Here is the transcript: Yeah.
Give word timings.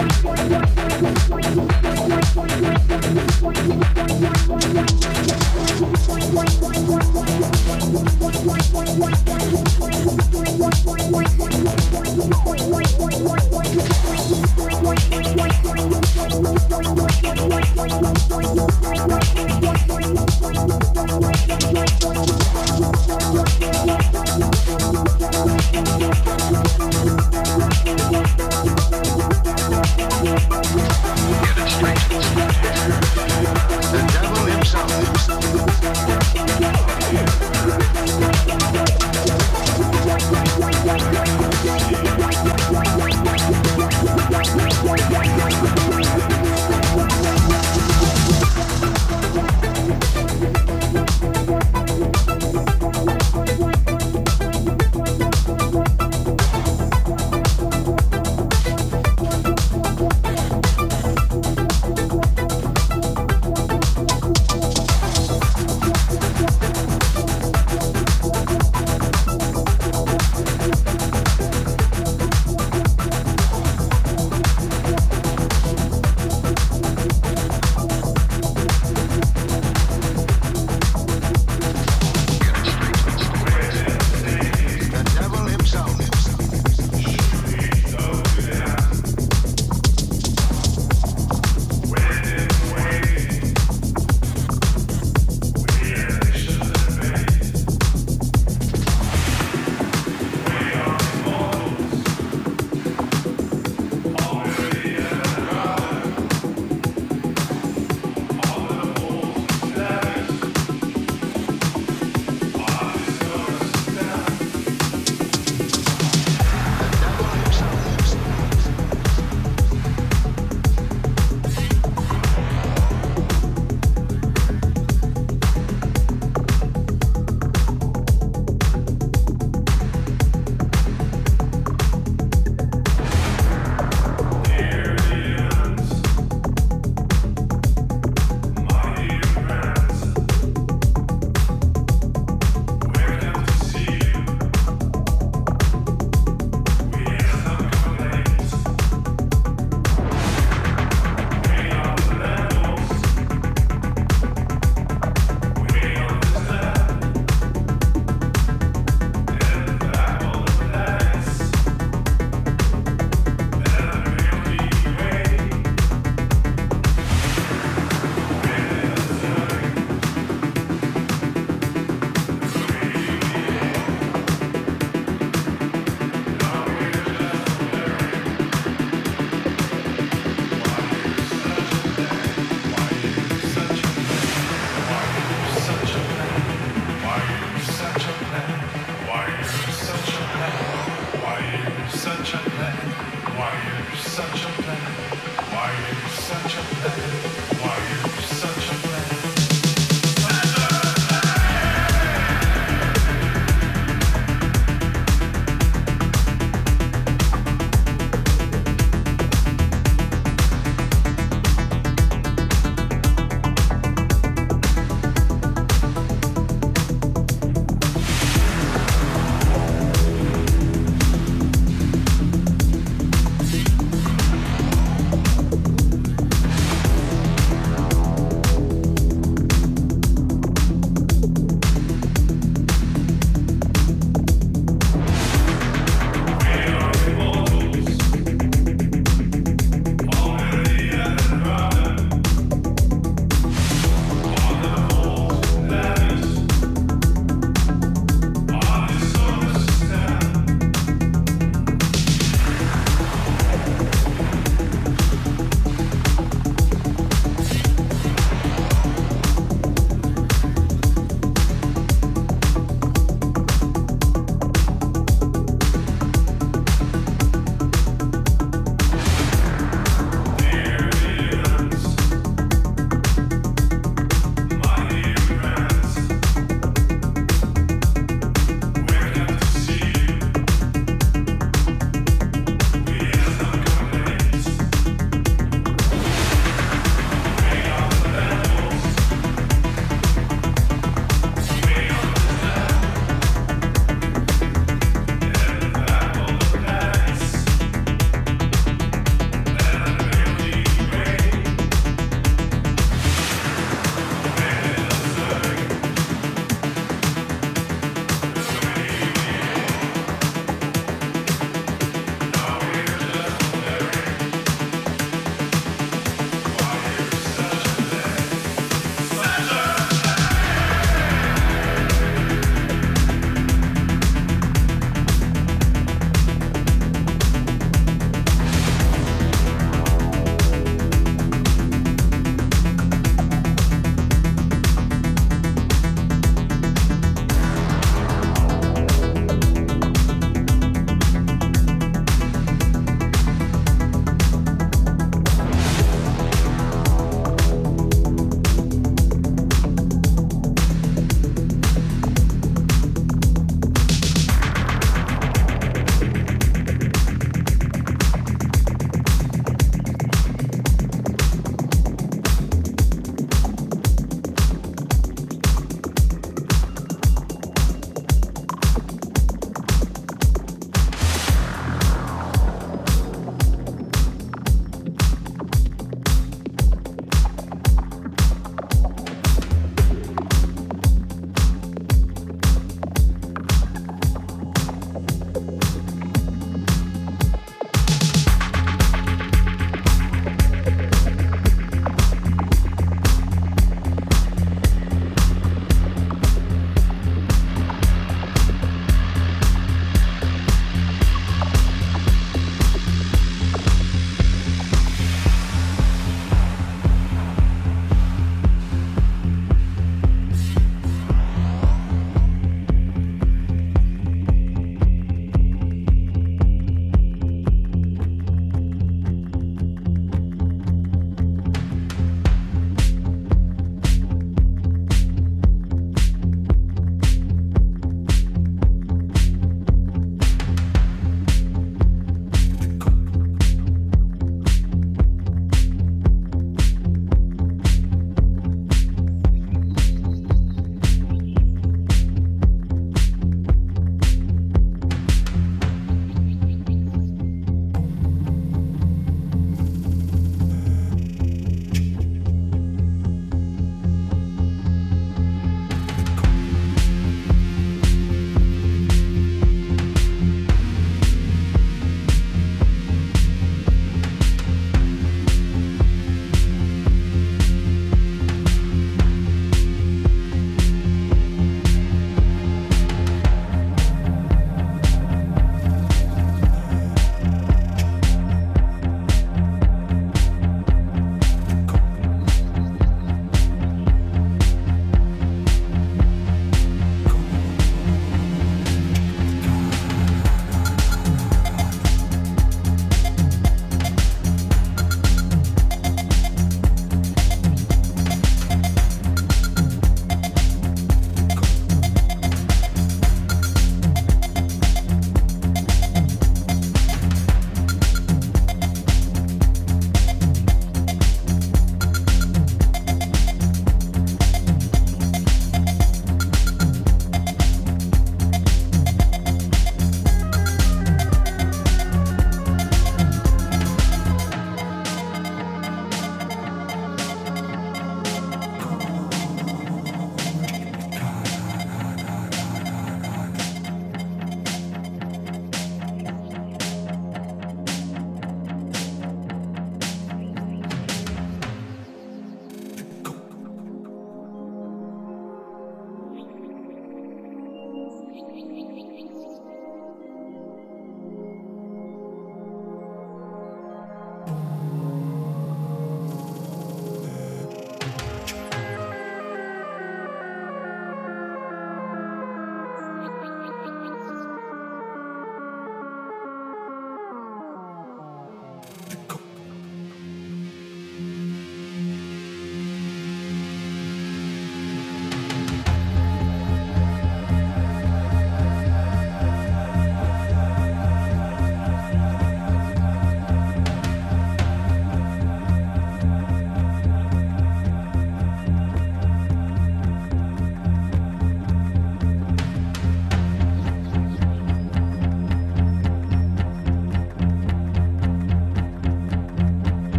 Yeah. 0.00 0.59